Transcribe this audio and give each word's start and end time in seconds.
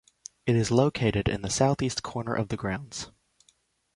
It 0.47 0.55
is 0.55 0.71
located 0.71 1.27
in 1.29 1.43
the 1.43 1.49
southeast 1.51 2.01
corner 2.01 2.33
of 2.33 2.47
the 2.49 2.57
grounds. 2.57 3.11